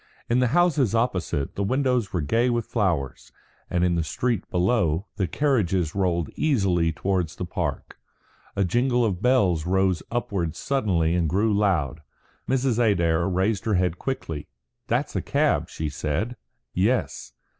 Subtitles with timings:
[0.31, 3.31] In the houses opposite, the windows were gay with flowers;
[3.69, 7.99] and in the street below, the carriages rolled easily towards the Park.
[8.55, 12.01] A jingle of bells rose upwards suddenly and grew loud.
[12.49, 12.79] Mrs.
[12.79, 14.47] Adair raised her head quickly.
[14.87, 16.35] "That's a cab," she said.
[16.73, 17.33] "Yes."